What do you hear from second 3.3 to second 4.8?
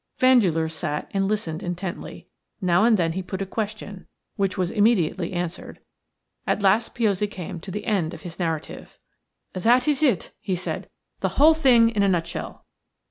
a question, which was